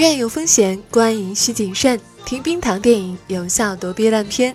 [0.00, 2.00] 院有风险，观影需谨慎。
[2.24, 4.54] 听冰糖电影，有效躲避烂片。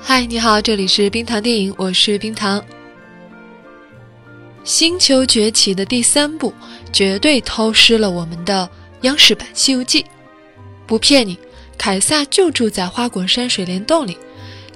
[0.00, 2.58] 嗨，你好，这里是冰糖电影，我是冰糖。
[4.64, 6.54] 《星球崛起》的第三部
[6.90, 8.66] 绝对偷师了我们的
[9.02, 10.02] 央视版《西游记》，
[10.86, 11.38] 不骗你，
[11.76, 14.16] 凯撒就住在花果山水帘洞里，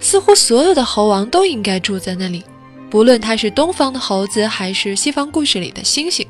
[0.00, 2.44] 似乎所有的猴王都应该住在那里，
[2.90, 6.26] 不论他是东方的猴子还是西方故事里的猩猩。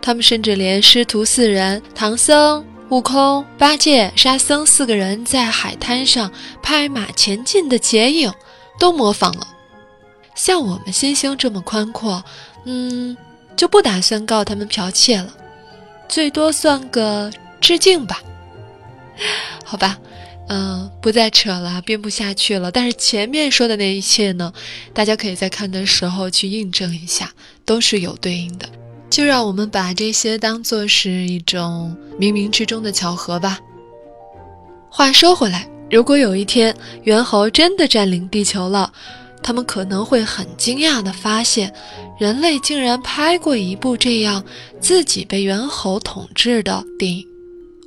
[0.00, 2.64] 他们甚至连师徒四人唐僧。
[2.88, 6.30] 悟空、八戒、沙僧四个人在海滩上
[6.62, 8.30] 拍马前进的剪影，
[8.78, 9.48] 都模仿了。
[10.34, 12.22] 像我们心胸这么宽阔，
[12.66, 13.16] 嗯，
[13.56, 15.32] 就不打算告他们剽窃了，
[16.06, 18.20] 最多算个致敬吧。
[19.64, 19.98] 好吧，
[20.48, 22.70] 嗯，不再扯了，编不下去了。
[22.70, 24.52] 但是前面说的那一切呢，
[24.92, 27.32] 大家可以在看的时候去印证一下，
[27.64, 28.68] 都是有对应的。
[29.08, 33.60] 就让我们把这些当做是一种冥冥之中的巧合吧。
[34.90, 38.92] 话说回来，如果有一天猿猴真的占领地球了，
[39.42, 41.72] 他们可能会很惊讶地发现，
[42.18, 44.44] 人类竟然拍过一部这样
[44.80, 47.24] 自己被猿猴统治的电影。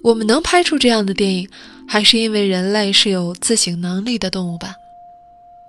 [0.04, 1.50] 我们能拍出这样的电影，
[1.88, 4.78] 还是因为人类是有自省能力的动物吧？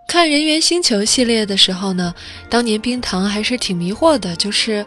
[0.07, 2.15] 看《人猿星球》系列的时候呢，
[2.49, 4.85] 当年冰糖还是挺迷惑的，就是。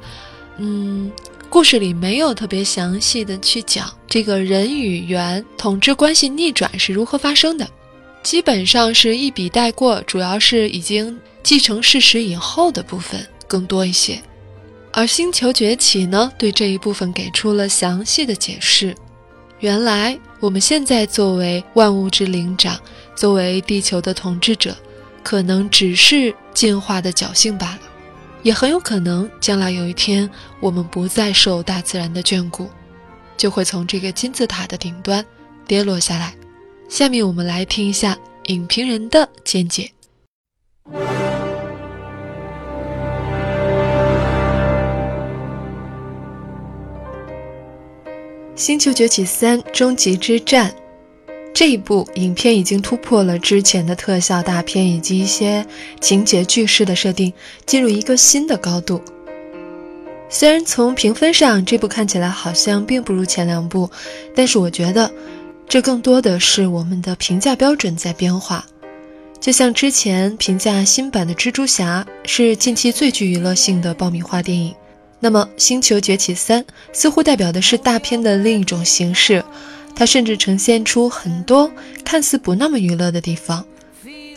[0.61, 1.09] 嗯，
[1.49, 7.65] 故事里没有特别详细的去讲这个人与猿统治关系逆转是如何发生的，
[8.23, 14.21] 基本上是一笔带过，主要是已经继承事实以后的部分更多一些。
[14.91, 18.93] 而《星球崛起》呢，对这一部分给出了详细的解释。
[19.61, 22.79] 原来我们现在作为万物之灵长，
[23.13, 24.75] 作为地球的统治者，
[25.21, 27.79] 可能只是进化的侥幸罢了。
[28.41, 30.29] 也很有可能，将来有一天，
[30.61, 32.69] 我们不再受大自然的眷顾，
[33.35, 35.25] 就会从这个金字塔的顶端
[35.67, 36.33] 跌落下来。
[36.87, 39.91] 下面我们来听一下影评人的见解。
[48.59, 50.69] 《星球崛起三：终极之战》。
[51.53, 55.65] 这一部影片已经突破了之前的特效大片以及一些
[56.01, 57.31] 情节句式的设定，
[57.65, 59.01] 进入一个新的高度。
[60.27, 63.89] 虽然从评分上，这部看起来好像并不如前两部，
[64.35, 65.09] 但是我觉得
[65.65, 68.65] 这更多的是我们的评价标准在变化。
[69.39, 74.75] 就像之前评价新版的蜘蛛侠是近期最具娱乐性的爆米花电影，
[75.19, 76.61] 那么《星球崛起三》
[76.93, 79.43] 似乎代表的是大片的另一种形式。
[79.95, 81.69] 它甚至呈现出很多
[82.05, 83.65] 看似不那么娱乐的地方。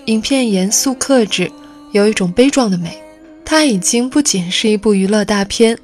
[0.06, 1.50] 影片严肃克制，
[1.92, 3.00] 有一种悲壮的美。
[3.44, 5.78] 它已经不仅是一部娱乐大片，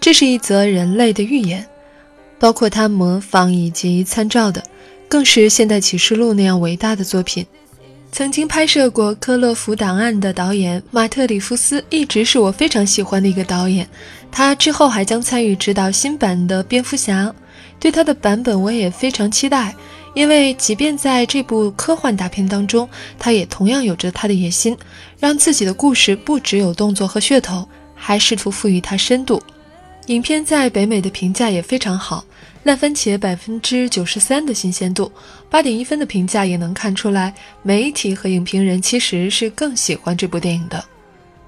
[0.00, 1.66] 这是一则人类的预言。
[2.38, 4.62] 包括它模仿以及参照的，
[5.08, 7.44] 更是《现代启示录》那样伟大的作品。
[8.10, 13.88] 曾经拍摄过《科勒福档案》的导演马特·里夫斯，一直是我非常喜欢的一个导演。
[14.30, 17.26] 他之后还将参与执导新版的《蝙蝠侠》。
[17.78, 19.72] 对他的版本我也非常期待，
[20.12, 22.88] 因为即便在这部科幻大片当中，
[23.20, 24.76] 他也同样有着他的野心，
[25.20, 29.40] 让自己的故事不只有动作和噱头，还试图赋予它深度。
[30.06, 32.24] 影片在北美的评价也非常好，
[32.68, 35.10] 烂番茄百分之九十三的新鲜度，
[35.48, 40.84] 八点一分的评价也能看出来，媒体和影评人其实是更喜欢这部电影的。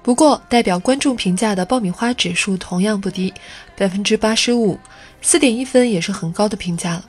[0.01, 3.31] 不过，代表观众评价的爆米花指数同样不低，
[3.77, 4.79] 百分之八十五。
[5.21, 7.05] 四点一分也是很高的评价了。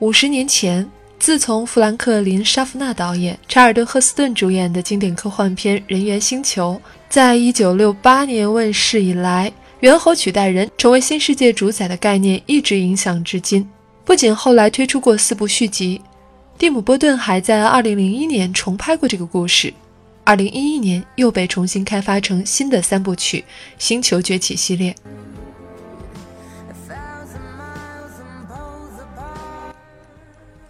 [0.00, 0.86] 五十年前，
[1.18, 13.68] 自从富兰克林·沙夫纳导演、查尔顿·赫斯顿主演的经典科幻片《人猿星球》在一九六八年问世以来，猿猴取代人成为新世界主宰的概念一直影响至今。
[14.04, 16.00] 不仅后来推出过四部续集，
[16.58, 19.72] 蒂姆·波顿还在2001年重拍过这个故事
[20.24, 23.38] ，，2011年又被重新开发成新的三部曲
[23.78, 24.92] 《星球崛起》系列。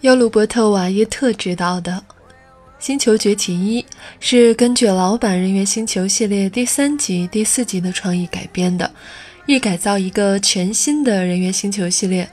[0.01, 1.93] 由鲁伯特·瓦耶特执导的
[2.79, 3.83] 《星球崛起一》
[4.21, 8.89] 是根据老版《人猿星球》系列第三集、第四集的创意改编的，
[9.47, 12.29] 意改造一个全新的人猿星球系列。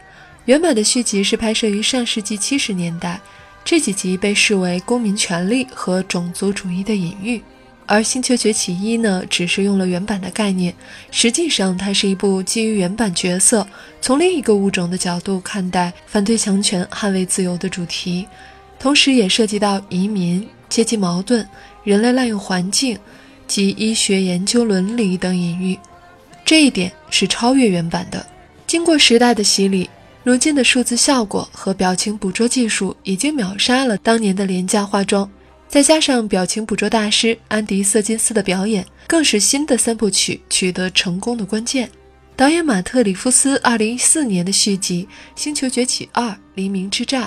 [0.45, 3.19] 原版的续集是拍摄于上世纪七十年代，
[3.63, 7.41] 这几集被视为公民权利和种族主义的隐喻。
[7.87, 10.71] 而《星球崛起一》呢，只是用了原版的概念，
[11.09, 13.67] 实际上它是一部基于原版角色，
[13.99, 18.27] 从另一个物种的角度看待反对强权、捍卫自由的主题，
[18.79, 21.47] 同时也涉及到移民、阶级矛盾、
[21.83, 22.97] 人类滥用环境、
[23.47, 25.77] 及医学研究伦理等隐喻。
[26.43, 28.25] 这一点是超越原版的。
[28.67, 29.89] 经过时代的洗礼，
[30.23, 35.29] 如今的数字效果和表情捕捉技术已经秒杀了当年的廉价化妆。
[35.67, 41.89] 再加上表情捕捉大师安迪·瑟金斯的表演，更是新的三部曲取得成功的关键。
[42.35, 45.07] 导演马特·里夫斯2014年的续集
[45.41, 47.23] 《星球崛起2：黎明之战》，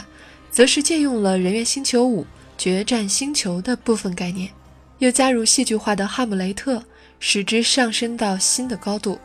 [0.51, 2.25] 则是借用了《人猿星球5：
[2.57, 4.51] 决战星球》的部分概念，
[4.99, 6.83] 又加入戏剧化的哈姆雷特，
[7.21, 9.19] 使之上升到新的高度。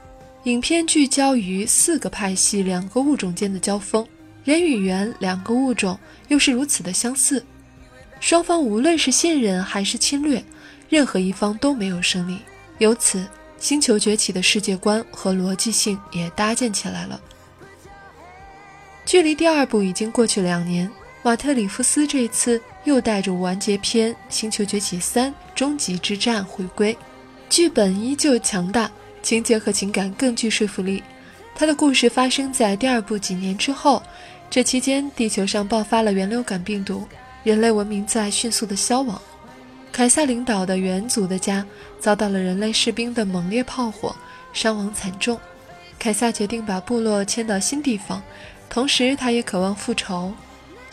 [0.43, 4.05] 影片聚焦于四个派系、两个物种间的交锋，
[4.43, 5.97] 人与猿两个物种
[6.27, 7.43] 又是如此的相似。
[8.19, 10.43] 双方无论是信任还是侵略，
[10.89, 12.39] 任何一方都没有胜利。
[12.79, 13.19] 由此，
[13.57, 17.19] 《星球崛起》的世界观和逻辑性也搭建起来了。
[19.05, 20.89] 距离第二部已经过去两年，
[21.25, 26.95] 马特·里夫斯这次又带着完结篇《星球崛起三：终极之战》回归，
[27.49, 28.91] 剧本依旧强大，
[29.21, 31.01] 情节和情感更具说服力。
[31.55, 34.03] 他的故事发生在第二部几年之后，
[34.49, 37.07] 这期间地球上爆发了原流感病毒。
[37.45, 39.21] 人类文明在迅速的消亡，
[39.93, 41.65] 凯撒领导的猿族的家
[42.01, 44.13] 遭到了人类士兵的猛烈炮火，
[44.51, 45.39] 伤亡惨重。
[45.97, 48.21] 凯撒决定把部落迁到新地方，
[48.69, 50.33] 同时他也渴望复仇，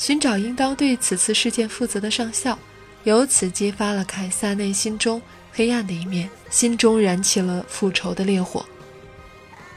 [0.01, 2.59] 寻找应当对此次事件负责的上校。
[3.05, 5.21] 由此激发了凯撒内心中
[5.53, 8.65] 黑暗的一面，心中燃起了复仇的烈火。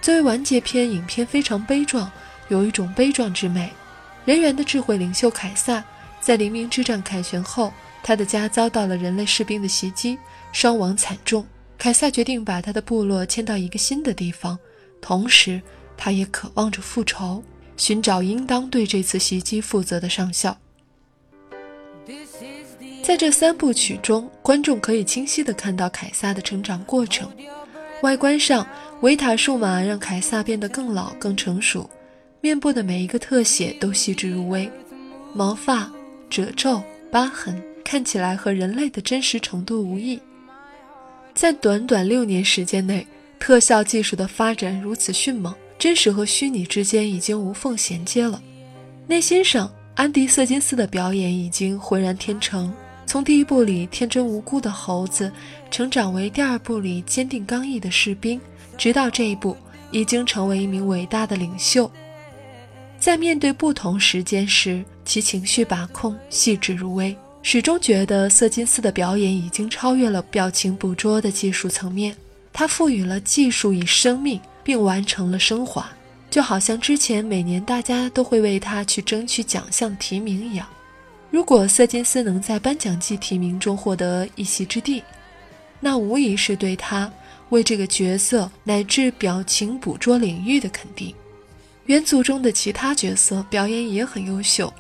[0.02, 2.10] 作为完结篇，影片非常悲壮，
[2.48, 3.70] 有一种悲壮之美。
[4.24, 5.84] 人猿的智慧领袖凯撒。
[6.22, 10.18] 在黎明之战凯旋后，他的家遭到了人类士兵的袭击，
[10.54, 11.46] 伤亡惨重。
[11.78, 14.58] 凯撒决定把他的部落迁到一个新的地方，
[15.02, 15.62] 同时
[15.98, 17.44] 他也渴望着复仇，
[17.78, 20.58] 寻找应当对这次袭击负责的上校。
[23.04, 27.30] 在这三部曲中，观众可以清晰地看到凯撒的成长过程。
[28.02, 28.68] 外观上，
[29.02, 31.90] 维塔数码让凯撒变得更老、更成熟，
[32.42, 34.70] 面部的每一个特写都细致入微，
[35.34, 35.92] 毛发。
[36.30, 36.82] 褶皱、
[37.12, 40.20] 疤痕看起来和人类的真实程度无异。
[41.36, 43.06] 在短短六年时间内，
[43.38, 45.54] 特效技术的发展如此迅猛，
[45.84, 48.42] 真实和虚拟之间已经无缝衔接了。
[49.06, 52.74] 内心上，安迪·瑟金斯的表演已经浑然天成，
[53.06, 55.30] 从第一部里天真无辜的猴子，
[55.70, 58.40] 成长为第二部里坚定刚毅的士兵，
[58.78, 59.58] 直到这一部
[59.92, 61.92] 已经成为一名伟大的领袖。
[62.98, 72.16] 在面对不同时间时，其情绪把控细致入微，始终觉得瑟金斯的表演已经超越了表情捕捉的技术层面。
[72.54, 75.92] 他赋予了技术以生命，并完成了升华，
[76.30, 80.66] 就好像之前每年大家都会为他去争取奖项提名一样。
[81.30, 85.04] 如果瑟金斯能在颁奖季提名中获得一席之地，
[85.80, 87.12] 那无疑是对他
[87.50, 91.14] 为这个角色乃至表情捕捉领域的肯定。
[91.86, 94.74] 原组中的其他角色表演也很优秀。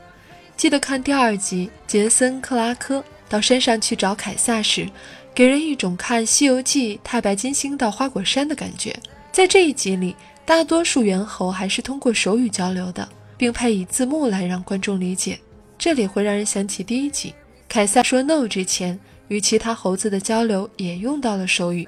[0.55, 4.87] 记得看第二集，杰森·克拉克到山上去找凯撒时，
[5.33, 8.95] 给人一种看《西游记》太白金星到花果山的感觉。
[9.33, 10.15] 在这一集里，
[10.45, 15.39] 大多数猿猴还是通过手语交流的，并配以字幕来让观众理解。
[15.75, 17.33] 这里会让人想起第一集，
[17.67, 18.97] 凯撒说 “no” 之前
[19.29, 21.87] 与其他猴子的交流也用到了手语。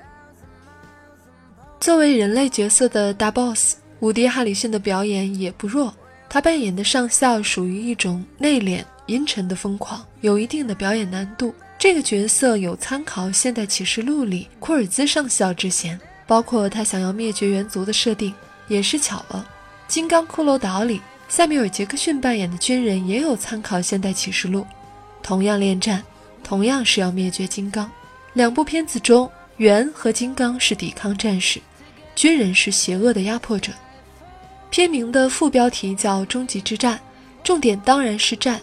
[1.79, 5.93] 作为人类角色的大 boss，伍迪·哈里逊的表演也不弱。
[6.27, 11.53] 他扮演的上校属于一种内敛阴沉的疯狂，有一定的表演难度。
[11.77, 18.33] 这个角色有参考《现代启示录》里库尔兹上校之嫌，包括他想要灭绝猿族的设定
[18.67, 19.47] 也是巧了。
[19.91, 24.61] 《金刚骷髅岛》里塞缪尔·杰克逊扮演的军人也有参考《现代启示录》，
[25.21, 26.03] 同样恋战，
[26.43, 27.89] 同样是要灭绝金刚。
[28.33, 31.61] 两部片子中，猿和金刚是抵抗战士，
[32.15, 33.71] 军人是邪恶的压迫者。
[34.69, 36.97] 片名的副标题叫《终极之战》，
[37.43, 38.59] 重点当然是战。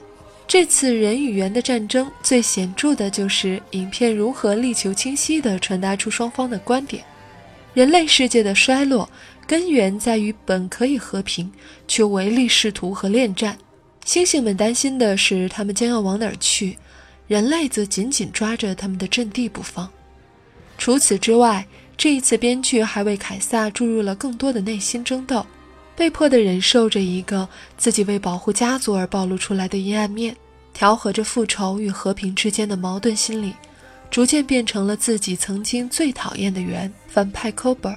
[0.46, 7.02] 这次人与猿的战争最显著的就是影片如何力求清晰地传达出双方的观点：
[7.74, 9.08] 人类世界的衰落
[9.46, 11.50] 根源在于本可以和平，
[11.88, 13.56] 却唯利是图和恋战。
[14.04, 16.76] 猩猩们担心的是他们将要往哪儿去，
[17.28, 19.88] 人类则紧紧抓着他们的阵地不放。
[20.76, 25.46] 除此之外，这一次编剧还为凯撒注入了更多的内心争斗。
[25.94, 30.34] 被迫地忍受着一个自己为保护家族而暴露出来的阴暗面，
[30.72, 33.54] 调和着复仇与和平之间的矛盾心理，
[34.12, 37.92] 逐渐变成了自己曾经最讨厌的猿反派科伯。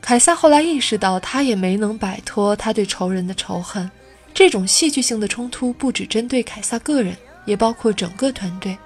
[0.00, 3.88] 凯撒后来意识到，他也没能摆脱他对仇人的仇恨。
[4.34, 8.76] 这种戏剧性的冲突不只针对凯撒个人，也包括整个团队。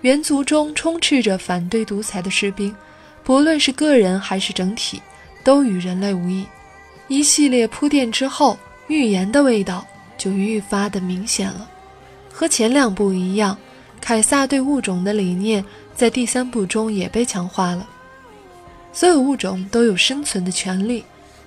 [0.00, 2.74] 猿族中充斥着反对独裁的士兵，
[3.22, 5.02] 不论是个人还是整体，
[5.44, 6.46] 都与人类无异。
[7.08, 8.58] 一系列铺垫之后，
[8.88, 9.86] 预言的味道
[10.16, 11.68] 就愈发的明显了。
[12.32, 13.56] 和前两部一样，
[14.00, 15.62] 凯撒对物种的理念
[15.94, 17.88] 在第三部中也被强化了。
[18.92, 21.04] 所有物种都有生存的权利。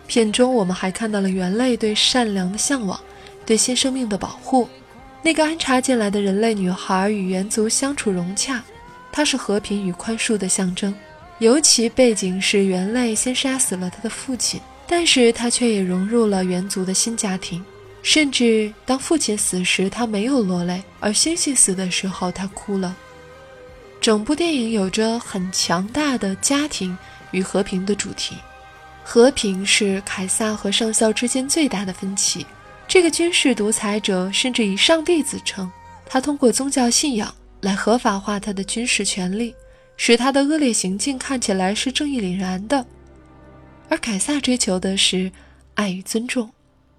[0.08, 3.00] 片中我们还看到了猿类对善良的向往，
[3.46, 4.70] 对新生命的保护。
[5.24, 8.64] 那个安插进来的人类女孩与猿族相处融洽，
[9.12, 10.94] 她是和平与宽恕的象征。
[11.40, 17.62] 尤其背景是猿类先杀死了他的父亲，但是他却也融入了猿族的新家庭。
[18.04, 22.96] 甚至当父亲死时，他没有落泪；而猩猩死的时候，他哭了。
[24.06, 26.96] 整部电影有着很强大的家庭
[27.32, 28.36] 与和平的主题。
[29.04, 32.46] 和平是凯撒和上校之间最大的分歧。
[32.88, 35.68] 这个军事独裁者甚至以上帝自称，
[36.06, 39.56] 他通过宗教信仰来合法化他的军事权利，
[39.98, 42.86] 使他的恶劣行径看起来是正义凛然的。
[43.90, 45.32] 而凯撒追求的是
[45.74, 46.48] 爱与尊重。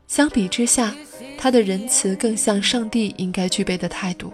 [0.08, 0.92] 相比之下，
[1.38, 4.32] 他的仁慈更像上帝应该具备的态度。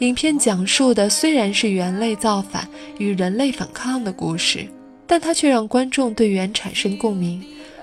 [0.00, 4.66] 影片讲述的虽然是猿类造反与人类反抗的故事，
[5.06, 7.42] 但它却让观众对猿产生共鸣，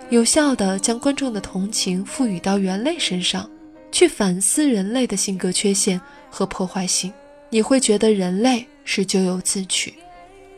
[0.10, 3.50] 有效地将观众的同情赋予到猿类身上，
[3.94, 6.00] 去反思人类的性格缺陷
[6.30, 7.12] 和破坏性。
[7.50, 9.94] 你会觉得人类是咎由自取，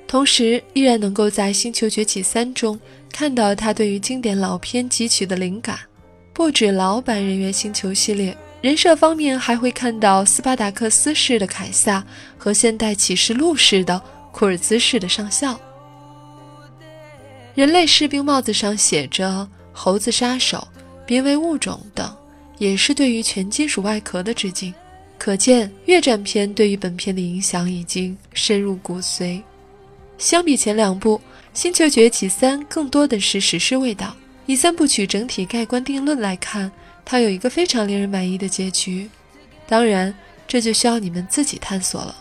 [0.08, 2.80] 同时依然能够在《星球崛起三》中
[3.12, 5.78] 看到他对于经典老片汲取的灵感。
[6.34, 12.02] 不止老版人猿星球系列，人设方面还会看到斯巴达克斯式的凯撒
[12.38, 14.02] 和现代启示录式的
[14.32, 15.60] 库尔兹式的上校。
[17.56, 20.66] 人类士兵帽子上写着“猴子杀手
[21.06, 22.16] ”“别为物种”等，
[22.58, 24.74] 也是对于全金属外壳的致敬。
[25.18, 29.42] 可见越战片对于本片的影响已经深入骨髓。
[30.18, 31.18] 相比前两部，
[31.54, 34.16] 《星球崛起三》更多的是史诗味道。
[34.46, 36.72] 以三部曲整体盖棺定论来看，
[37.06, 39.10] 它有一个非常令人满意的结局。
[39.68, 40.14] 当然，
[40.48, 42.16] 这就需要你们自己探索了。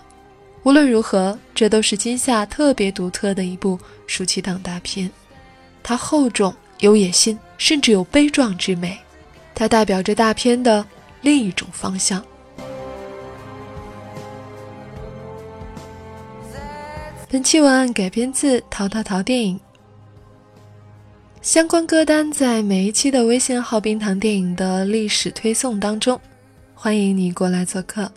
[0.64, 5.10] 无论如何，这都是今夏特别独特的一部暑期档大片。
[5.82, 8.98] 它厚重、有野心，甚至有悲壮之美。
[9.54, 10.86] 它代表着大片的
[11.20, 12.24] 另一种方向。
[17.28, 19.58] 本期文案改编自《淘淘淘》电影。
[21.42, 26.18] 相关歌单在每一期的微信号“冰糖电影”的历史推送当中，
[26.72, 28.08] 欢迎你过来做客。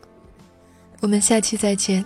[0.99, 2.05] 我们下期再见。